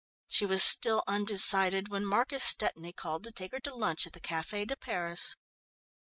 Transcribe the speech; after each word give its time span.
She 0.27 0.47
was 0.47 0.63
still 0.63 1.03
undecided 1.05 1.89
when 1.89 2.07
Marcus 2.07 2.43
Stepney 2.43 2.91
called 2.91 3.23
to 3.23 3.31
take 3.31 3.51
her 3.51 3.59
to 3.59 3.75
lunch 3.75 4.07
at 4.07 4.13
the 4.13 4.19
Café 4.19 4.65
de 4.65 4.75
Paris. 4.75 5.35